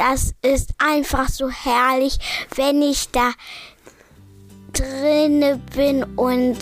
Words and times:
Das 0.00 0.34
ist 0.40 0.70
einfach 0.78 1.28
so 1.28 1.50
herrlich, 1.50 2.16
wenn 2.56 2.80
ich 2.80 3.10
da 3.10 3.32
drinne 4.72 5.60
bin 5.76 6.04
und 6.16 6.56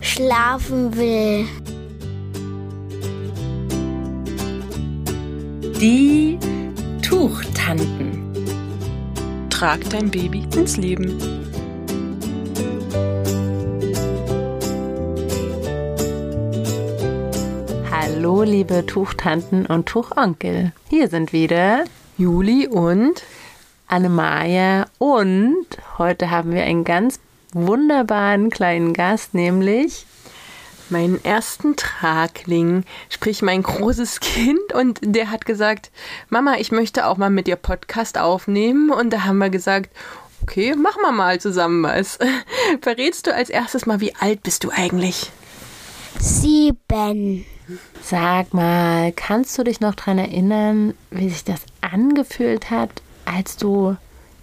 schlafen 0.00 0.96
will. 0.96 1.46
Die 5.82 6.38
Tuchtanten. 7.02 8.32
Trag 9.50 9.80
dein 9.90 10.10
Baby 10.10 10.46
ins 10.56 10.78
Leben. 10.78 11.18
Hallo, 17.90 18.44
liebe 18.44 18.86
Tuchtanten 18.86 19.66
und 19.66 19.84
Tuchonkel. 19.84 20.72
Hier 20.88 21.08
sind 21.08 21.34
wieder 21.34 21.84
Juli 22.20 22.68
und 22.68 23.22
Annemaja 23.86 24.84
und 24.98 25.64
heute 25.96 26.30
haben 26.30 26.52
wir 26.52 26.64
einen 26.64 26.84
ganz 26.84 27.18
wunderbaren 27.54 28.50
kleinen 28.50 28.92
Gast, 28.92 29.32
nämlich 29.32 30.04
meinen 30.90 31.24
ersten 31.24 31.76
Tragling, 31.76 32.84
sprich 33.08 33.40
mein 33.40 33.62
großes 33.62 34.20
Kind. 34.20 34.74
Und 34.74 34.98
der 35.00 35.30
hat 35.30 35.46
gesagt, 35.46 35.90
Mama, 36.28 36.56
ich 36.58 36.72
möchte 36.72 37.06
auch 37.06 37.16
mal 37.16 37.30
mit 37.30 37.46
dir 37.46 37.56
Podcast 37.56 38.18
aufnehmen. 38.18 38.90
Und 38.90 39.14
da 39.14 39.24
haben 39.24 39.38
wir 39.38 39.48
gesagt, 39.48 39.88
okay, 40.42 40.74
machen 40.74 41.00
wir 41.00 41.12
mal 41.12 41.40
zusammen 41.40 41.82
was. 41.82 42.18
Verrätst 42.82 43.28
du 43.28 43.34
als 43.34 43.48
erstes 43.48 43.86
mal, 43.86 44.02
wie 44.02 44.14
alt 44.16 44.42
bist 44.42 44.64
du 44.64 44.70
eigentlich? 44.70 45.32
Sieben. 46.18 47.44
Sag 48.02 48.52
mal, 48.52 49.12
kannst 49.12 49.56
du 49.58 49.62
dich 49.64 49.80
noch 49.80 49.94
daran 49.94 50.18
erinnern, 50.18 50.94
wie 51.10 51.30
sich 51.30 51.44
das 51.44 51.60
angefühlt 51.80 52.70
hat, 52.70 52.90
als 53.24 53.56
du 53.56 53.96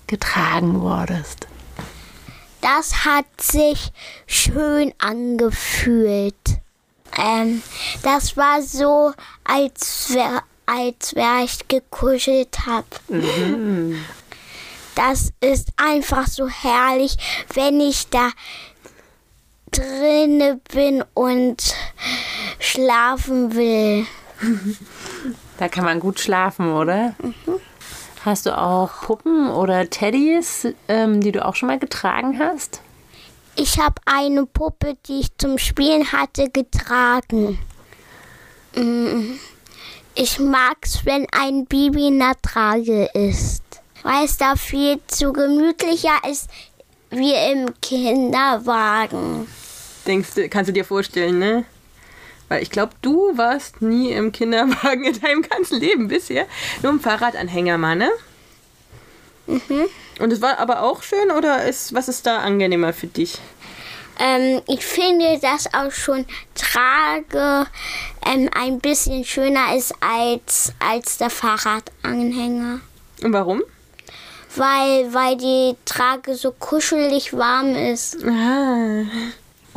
getragen 0.08 0.82
wurdest? 0.82 1.48
Das 2.62 3.06
hat 3.06 3.26
sich 3.40 3.92
schön 4.26 4.94
angefühlt. 4.98 6.36
Ähm, 7.18 7.62
das 8.04 8.38
war 8.38 8.62
so, 8.62 9.14
als 9.44 10.14
wäre 10.14 10.44
als 10.68 11.16
wär 11.16 11.44
ich 11.44 11.68
gekuschelt 11.68 12.66
habe. 12.66 12.86
Mhm. 13.08 14.04
Das 14.96 15.32
ist 15.40 15.70
einfach 15.78 16.28
so 16.28 16.48
herrlich, 16.48 17.18
wenn 17.54 17.80
ich 17.80 18.10
da 18.10 18.32
drinne 19.78 20.60
bin 20.74 21.04
und 21.14 21.76
schlafen 22.60 23.54
will. 23.54 24.06
Da 25.58 25.68
kann 25.68 25.86
man 25.86 26.00
gut 26.00 26.20
schlafen, 26.20 26.72
oder? 26.72 27.16
Mhm. 27.22 27.60
Hast 28.26 28.46
du 28.46 28.58
auch 28.58 29.02
Puppen 29.02 29.50
oder 29.50 29.90
Teddys, 29.90 30.68
ähm, 30.88 31.22
die 31.22 31.32
du 31.32 31.46
auch 31.46 31.56
schon 31.56 31.68
mal 31.68 31.80
getragen 31.80 32.40
hast? 32.40 32.82
Ich 33.56 33.80
habe 33.80 33.96
eine 34.06 34.46
Puppe, 34.46 34.98
die 35.08 35.22
ich 35.22 35.38
zum 35.38 35.58
Spielen 35.58 36.12
hatte, 36.12 36.50
getragen. 36.50 37.58
Mm. 38.76 39.40
Ich 40.14 40.40
mag 40.40 40.78
es, 40.82 41.06
wenn 41.06 41.26
ein 41.32 41.66
Baby 41.66 42.08
in 42.08 42.20
der 42.20 42.36
Trage 42.42 43.06
ist, 43.14 43.64
weil 44.04 44.26
es 44.26 44.38
da 44.38 44.56
viel 44.56 45.00
zu 45.08 45.32
gemütlicher 45.32 46.18
ist 46.30 46.50
wie 47.10 47.34
im 47.34 47.74
Kinderwagen. 47.82 49.48
Denkst 50.08 50.30
du, 50.36 50.50
kannst 50.50 50.70
du 50.70 50.74
dir 50.74 50.86
vorstellen, 50.86 51.38
ne? 51.40 51.66
Weil 52.50 52.64
ich 52.64 52.72
glaube, 52.72 52.94
du 53.02 53.38
warst 53.38 53.82
nie 53.82 54.12
im 54.12 54.32
Kinderwagen 54.32 55.04
in 55.04 55.20
deinem 55.20 55.42
ganzen 55.42 55.80
Leben 55.80 56.08
bisher. 56.08 56.46
Nur 56.82 56.94
im 56.94 57.00
Fahrradanhänger 57.00 57.78
mal, 57.78 57.96
ne? 57.96 58.10
Mhm. 59.48 59.86
Und 60.20 60.34
es 60.34 60.42
war 60.42 60.60
aber 60.60 60.82
auch 60.82 61.04
schön 61.04 61.32
oder 61.32 61.66
ist, 61.66 61.94
was 61.94 62.08
ist 62.08 62.26
da 62.26 62.40
angenehmer 62.40 62.94
für 62.94 63.08
dich? 63.08 63.40
Ähm, 64.20 64.62
ich 64.68 64.86
finde, 64.86 65.40
dass 65.40 65.72
auch 65.74 65.92
schon 65.92 66.26
Trage 66.56 67.68
ähm, 68.26 68.50
ein 68.56 68.80
bisschen 68.80 69.24
schöner 69.24 69.76
ist 69.76 69.94
als, 70.00 70.74
als 70.80 71.18
der 71.18 71.30
Fahrradanhänger. 71.30 72.80
Und 73.24 73.34
warum? 73.34 73.62
Weil, 74.56 75.14
weil 75.14 75.38
die 75.38 75.76
Trage 75.86 76.36
so 76.36 76.52
kuschelig 76.52 77.34
warm 77.34 77.76
ist. 77.76 78.18
Ah. 78.26 79.04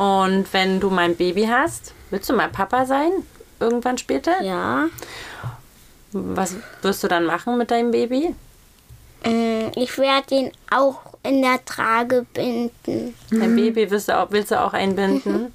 Und 0.01 0.53
wenn 0.53 0.81
du 0.81 0.89
mein 0.89 1.17
Baby 1.17 1.47
hast, 1.47 1.95
Willst 2.11 2.29
du 2.29 2.35
mal 2.35 2.49
Papa 2.49 2.85
sein? 2.87 3.13
Irgendwann 3.61 3.97
später? 3.97 4.43
Ja. 4.43 4.89
Was 6.13 6.57
wirst 6.83 7.05
du 7.05 7.09
dann 7.09 7.25
machen 7.25 7.57
mit 7.57 7.71
deinem 7.71 7.93
Baby? 7.93 8.35
Mm, 9.25 9.69
ich 9.77 9.97
werde 9.97 10.35
ihn 10.35 10.53
auch 10.71 11.15
in 11.23 11.41
der 11.41 11.65
Trage 11.65 12.27
binden. 12.35 13.15
Dein 13.31 13.55
Baby 13.55 13.89
willst 13.91 14.09
du 14.09 14.19
auch, 14.19 14.31
willst 14.31 14.51
du 14.51 14.61
auch 14.61 14.73
einbinden? 14.73 15.43
Mhm. 15.43 15.53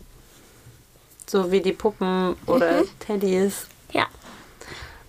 So 1.27 1.51
wie 1.51 1.59
die 1.59 1.73
Puppen 1.73 2.37
oder 2.45 2.83
mhm. 2.83 2.89
Teddys. 2.99 3.67
Ja. 3.91 4.05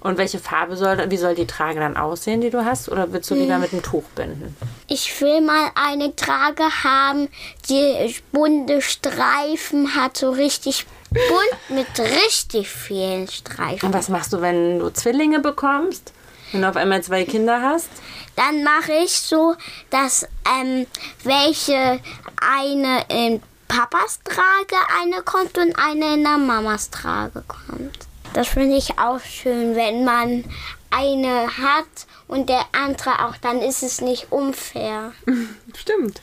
Und 0.06 0.18
welche 0.18 0.38
Farbe 0.38 0.76
soll, 0.76 1.10
wie 1.10 1.16
soll 1.16 1.34
die 1.34 1.48
Trage 1.48 1.80
dann 1.80 1.96
aussehen, 1.96 2.40
die 2.40 2.50
du 2.50 2.64
hast? 2.64 2.88
Oder 2.88 3.12
willst 3.12 3.28
du 3.28 3.34
lieber 3.34 3.56
mhm. 3.56 3.62
mit 3.62 3.72
einem 3.72 3.82
Tuch 3.82 4.04
binden? 4.14 4.56
Ich 4.86 5.20
will 5.20 5.40
mal 5.40 5.70
eine 5.74 6.14
Trage 6.14 6.62
haben, 6.84 7.28
die 7.68 8.14
bunte 8.30 8.80
Streifen 8.82 9.96
hat, 9.96 10.16
so 10.16 10.30
richtig 10.30 10.86
bunt 11.10 11.76
mit 11.76 11.88
richtig 11.98 12.68
vielen 12.68 13.26
Streifen. 13.26 13.84
Und 13.84 13.94
was 13.94 14.08
machst 14.08 14.32
du, 14.32 14.40
wenn 14.40 14.78
du 14.78 14.90
Zwillinge 14.90 15.40
bekommst? 15.40 16.12
Wenn 16.52 16.62
du 16.62 16.68
auf 16.68 16.76
einmal 16.76 17.02
zwei 17.02 17.24
Kinder 17.24 17.60
hast? 17.60 17.88
Dann 18.36 18.62
mache 18.62 18.92
ich 19.04 19.10
so, 19.10 19.56
dass 19.90 20.24
ähm, 20.48 20.86
welche 21.24 21.98
eine 22.40 23.04
in 23.08 23.42
Papas 23.66 24.20
Trage 24.22 24.76
eine 25.02 25.22
kommt 25.22 25.58
und 25.58 25.76
eine 25.76 26.14
in 26.14 26.22
der 26.22 26.38
Mamas 26.38 26.90
Trage 26.90 27.42
kommt. 27.48 28.06
Das 28.34 28.48
finde 28.48 28.76
ich 28.76 28.98
auch 28.98 29.20
schön, 29.20 29.75
wenn 29.76 30.04
man 30.04 30.44
eine 30.91 31.47
hat 31.59 32.06
und 32.28 32.48
der 32.48 32.64
andere 32.72 33.26
auch, 33.26 33.37
dann 33.37 33.60
ist 33.60 33.82
es 33.82 34.00
nicht 34.00 34.31
unfair. 34.31 35.12
Stimmt. 35.76 36.20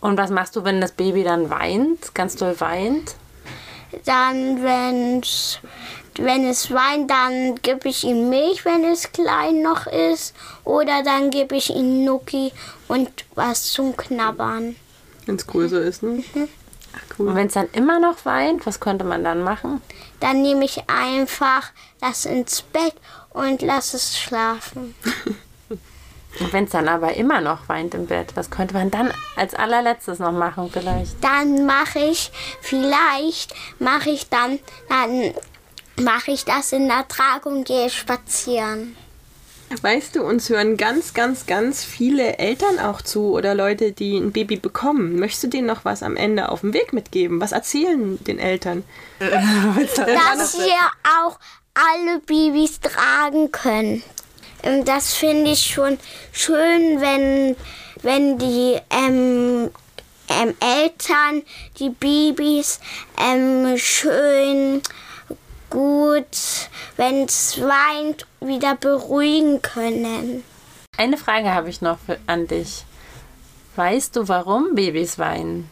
Und 0.00 0.16
was 0.16 0.30
machst 0.30 0.56
du, 0.56 0.64
wenn 0.64 0.80
das 0.80 0.92
Baby 0.92 1.22
dann 1.22 1.50
weint, 1.50 2.14
ganz 2.14 2.36
doll 2.36 2.58
weint? 2.58 3.14
Dann, 4.04 4.62
wenn's, 4.62 5.60
wenn 6.16 6.44
es 6.48 6.70
weint, 6.70 7.10
dann 7.10 7.54
gebe 7.62 7.88
ich 7.88 8.04
ihm 8.04 8.28
Milch, 8.28 8.64
wenn 8.64 8.84
es 8.84 9.12
klein 9.12 9.62
noch 9.62 9.86
ist. 9.86 10.34
Oder 10.64 11.02
dann 11.04 11.30
gebe 11.30 11.56
ich 11.56 11.70
ihm 11.70 12.04
Nuki 12.04 12.52
und 12.88 13.10
was 13.34 13.70
zum 13.70 13.96
Knabbern. 13.96 14.76
Wenn 15.26 15.36
es 15.36 15.46
größer 15.46 15.80
ist, 15.80 16.02
ne? 16.02 16.24
Mhm. 16.34 16.48
Ach, 16.94 17.18
cool. 17.18 17.28
Und 17.28 17.34
wenn 17.36 17.46
es 17.46 17.54
dann 17.54 17.68
immer 17.72 17.98
noch 17.98 18.24
weint, 18.24 18.66
was 18.66 18.80
könnte 18.80 19.04
man 19.04 19.24
dann 19.24 19.42
machen? 19.42 19.80
Dann 20.20 20.42
nehme 20.42 20.64
ich 20.64 20.88
einfach 20.88 21.70
das 22.00 22.24
ins 22.24 22.62
Bett 22.62 22.94
und 23.30 23.62
lasse 23.62 23.96
es 23.96 24.18
schlafen. 24.18 24.94
Und 26.40 26.52
wenn 26.52 26.64
es 26.64 26.70
dann 26.70 26.88
aber 26.88 27.14
immer 27.14 27.40
noch 27.40 27.68
weint 27.68 27.94
im 27.94 28.06
Bett, 28.06 28.32
was 28.36 28.50
könnte 28.50 28.74
man 28.74 28.90
dann 28.90 29.12
als 29.36 29.54
allerletztes 29.54 30.18
noch 30.18 30.32
machen 30.32 30.70
vielleicht? 30.72 31.22
Dann 31.22 31.66
mache 31.66 31.98
ich, 31.98 32.32
vielleicht 32.60 33.54
mache 33.78 34.10
ich 34.10 34.28
dann, 34.30 34.58
dann 34.88 35.34
mache 36.02 36.30
ich 36.30 36.44
das 36.44 36.72
in 36.72 36.88
der 36.88 37.06
Trage 37.06 37.48
und 37.48 37.64
gehe 37.64 37.90
spazieren. 37.90 38.96
Weißt 39.80 40.16
du, 40.16 40.22
uns 40.22 40.48
hören 40.50 40.76
ganz, 40.76 41.14
ganz, 41.14 41.46
ganz 41.46 41.84
viele 41.84 42.38
Eltern 42.38 42.78
auch 42.78 43.00
zu 43.00 43.32
oder 43.32 43.54
Leute, 43.54 43.92
die 43.92 44.18
ein 44.18 44.32
Baby 44.32 44.56
bekommen. 44.56 45.18
Möchtest 45.18 45.44
du 45.44 45.48
denen 45.48 45.66
noch 45.66 45.84
was 45.84 46.02
am 46.02 46.16
Ende 46.16 46.50
auf 46.50 46.60
dem 46.60 46.74
Weg 46.74 46.92
mitgeben? 46.92 47.40
Was 47.40 47.52
erzählen 47.52 48.22
den 48.24 48.38
Eltern? 48.38 48.84
Dass 49.18 50.58
wir 50.58 50.90
auch 51.24 51.38
alle 51.74 52.20
Babys 52.20 52.80
tragen 52.80 53.50
können. 53.50 54.02
Ähm, 54.62 54.84
das 54.84 55.14
finde 55.14 55.52
ich 55.52 55.66
schon 55.66 55.98
schön, 56.32 57.00
wenn, 57.00 57.56
wenn 58.02 58.38
die 58.38 58.78
ähm, 58.90 59.70
ähm, 60.28 60.54
Eltern 60.60 61.42
die 61.78 61.90
Babys 61.90 62.80
ähm, 63.18 63.76
schön 63.76 64.82
gut, 65.72 66.68
wenn 66.96 67.24
es 67.24 67.58
weint, 67.60 68.26
wieder 68.40 68.76
beruhigen 68.76 69.62
können. 69.62 70.44
Eine 70.98 71.16
Frage 71.16 71.52
habe 71.52 71.70
ich 71.70 71.80
noch 71.80 71.98
für, 71.98 72.18
an 72.26 72.46
dich. 72.46 72.84
Weißt 73.76 74.14
du, 74.14 74.28
warum 74.28 74.74
Babys 74.74 75.18
weinen? 75.18 75.70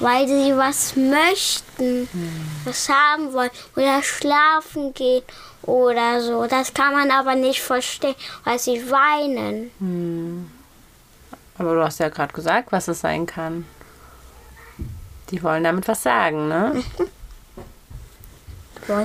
Weil 0.00 0.26
sie 0.26 0.56
was 0.56 0.96
möchten, 0.96 2.08
hm. 2.12 2.46
was 2.64 2.88
haben 2.88 3.32
wollen 3.32 3.50
oder 3.76 4.02
schlafen 4.02 4.92
gehen 4.92 5.22
oder 5.62 6.20
so. 6.20 6.48
Das 6.48 6.74
kann 6.74 6.92
man 6.92 7.12
aber 7.12 7.36
nicht 7.36 7.62
verstehen, 7.62 8.16
weil 8.42 8.58
sie 8.58 8.90
weinen. 8.90 9.70
Hm. 9.78 10.50
Aber 11.56 11.74
du 11.76 11.84
hast 11.84 12.00
ja 12.00 12.08
gerade 12.08 12.32
gesagt, 12.32 12.72
was 12.72 12.88
es 12.88 13.00
sein 13.00 13.26
kann. 13.26 13.64
Die 15.32 15.42
wollen 15.42 15.64
damit 15.64 15.88
was 15.88 16.02
sagen, 16.02 16.46
ne? 16.48 16.84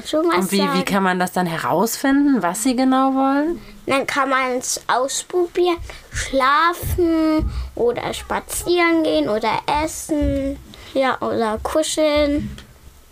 schon 0.05 0.27
was 0.27 0.37
Und 0.37 0.51
wie, 0.51 0.57
sagen. 0.57 0.73
wie 0.79 0.83
kann 0.83 1.03
man 1.03 1.19
das 1.19 1.31
dann 1.31 1.45
herausfinden, 1.45 2.41
was 2.41 2.63
sie 2.63 2.75
genau 2.75 3.13
wollen? 3.13 3.61
Dann 3.85 4.05
kann 4.05 4.29
man 4.29 4.57
es 4.57 4.81
ausprobieren, 4.87 5.77
schlafen 6.11 7.49
oder 7.75 8.13
spazieren 8.13 9.03
gehen 9.03 9.29
oder 9.29 9.59
essen. 9.83 10.57
Ja, 10.93 11.19
oder 11.21 11.59
kuscheln. 11.63 12.57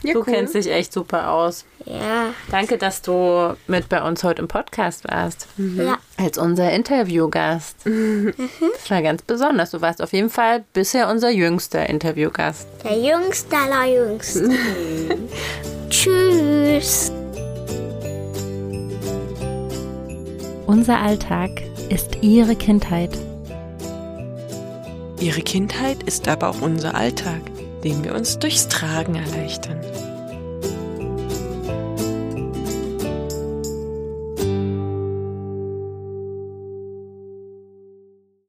Ja, 0.01 0.13
du 0.13 0.19
cool. 0.19 0.25
kennst 0.25 0.55
dich 0.55 0.69
echt 0.69 0.91
super 0.91 1.29
aus. 1.31 1.65
Ja, 1.85 2.33
Danke, 2.51 2.77
dass 2.77 3.01
du 3.01 3.55
mit 3.67 3.87
bei 3.89 4.01
uns 4.01 4.23
heute 4.23 4.41
im 4.41 4.47
Podcast 4.47 5.07
warst. 5.09 5.47
ja. 5.57 5.94
Als 6.17 6.37
unser 6.37 6.71
Interviewgast. 6.71 7.75
Das 7.85 8.89
war 8.89 9.01
ganz 9.01 9.21
besonders. 9.21 9.71
Du 9.71 9.81
warst 9.81 10.01
auf 10.01 10.13
jeden 10.13 10.29
Fall 10.29 10.63
bisher 10.71 11.09
unser 11.09 11.29
jüngster 11.29 11.89
Interviewgast. 11.89 12.67
Der 12.83 12.97
Jüngste 12.97 13.57
aller 13.57 13.85
Jüngsten. 13.93 14.57
Tschüss. 15.89 17.11
Unser 20.67 20.99
Alltag 20.99 21.51
ist 21.89 22.17
Ihre 22.21 22.55
Kindheit. 22.55 23.11
Ihre 25.19 25.41
Kindheit 25.41 26.03
ist 26.03 26.27
aber 26.27 26.49
auch 26.49 26.61
unser 26.61 26.95
Alltag, 26.95 27.41
den 27.83 28.03
wir 28.03 28.15
uns 28.15 28.39
durchs 28.39 28.67
Tragen 28.67 29.15
erleichtern. 29.15 29.79